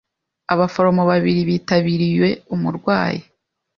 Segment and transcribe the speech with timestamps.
[0.53, 3.21] Abaforomo babiri bitabiriye umurwayi.